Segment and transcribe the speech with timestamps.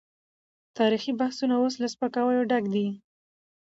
[0.77, 2.87] تاريخي بحثونه اوس له سپکاوي ډک دي.